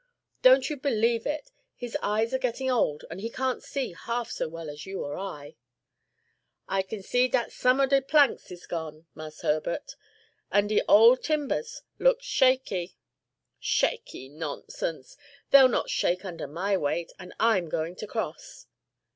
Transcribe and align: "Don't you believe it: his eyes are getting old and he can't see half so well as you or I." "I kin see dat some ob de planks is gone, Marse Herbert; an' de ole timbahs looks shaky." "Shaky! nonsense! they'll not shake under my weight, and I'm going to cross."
"Don't 0.41 0.67
you 0.67 0.77
believe 0.77 1.27
it: 1.27 1.51
his 1.75 1.95
eyes 2.01 2.33
are 2.33 2.39
getting 2.39 2.71
old 2.71 3.05
and 3.11 3.21
he 3.21 3.29
can't 3.29 3.61
see 3.61 3.93
half 3.93 4.31
so 4.31 4.49
well 4.49 4.67
as 4.67 4.83
you 4.87 5.03
or 5.03 5.15
I." 5.15 5.57
"I 6.67 6.81
kin 6.81 7.03
see 7.03 7.27
dat 7.27 7.51
some 7.51 7.79
ob 7.79 7.91
de 7.91 8.01
planks 8.01 8.49
is 8.49 8.65
gone, 8.65 9.05
Marse 9.13 9.41
Herbert; 9.41 9.95
an' 10.51 10.65
de 10.65 10.81
ole 10.89 11.17
timbahs 11.17 11.83
looks 11.99 12.25
shaky." 12.25 12.95
"Shaky! 13.59 14.27
nonsense! 14.27 15.17
they'll 15.51 15.69
not 15.69 15.91
shake 15.91 16.25
under 16.25 16.47
my 16.47 16.75
weight, 16.75 17.11
and 17.19 17.35
I'm 17.39 17.69
going 17.69 17.95
to 17.97 18.07
cross." 18.07 18.65